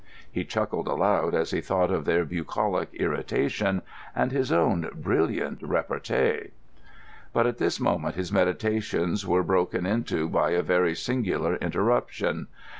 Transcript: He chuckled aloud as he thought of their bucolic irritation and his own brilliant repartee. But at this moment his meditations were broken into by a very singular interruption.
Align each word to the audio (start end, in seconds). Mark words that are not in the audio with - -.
He 0.31 0.43
chuckled 0.45 0.87
aloud 0.87 1.35
as 1.35 1.51
he 1.51 1.61
thought 1.61 1.91
of 1.91 2.05
their 2.05 2.25
bucolic 2.25 2.89
irritation 2.95 3.83
and 4.15 4.31
his 4.31 4.51
own 4.51 4.89
brilliant 4.95 5.61
repartee. 5.61 6.49
But 7.33 7.45
at 7.45 7.59
this 7.59 7.79
moment 7.79 8.15
his 8.15 8.33
meditations 8.33 9.27
were 9.27 9.43
broken 9.43 9.85
into 9.85 10.27
by 10.27 10.53
a 10.53 10.63
very 10.63 10.95
singular 10.95 11.55
interruption. 11.57 12.47